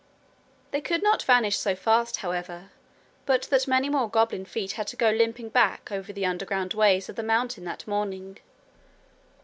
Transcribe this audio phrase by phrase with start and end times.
[0.71, 2.71] They could not vanish so fast, however,
[3.27, 7.07] but that many more goblin feet had to go limping back over the underground ways
[7.07, 8.39] of the mountain that morning.